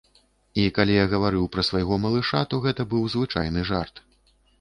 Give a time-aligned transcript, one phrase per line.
[0.59, 4.03] І калі я гаварыў пра свайго малыша, то гэта быў звычайны жарт.